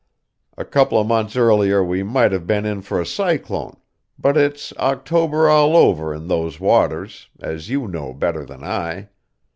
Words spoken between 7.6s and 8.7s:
you know better than